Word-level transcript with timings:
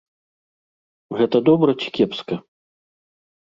Гэта 1.19 1.37
добра 1.51 1.71
ці 1.83 1.87
кепска? 2.01 2.35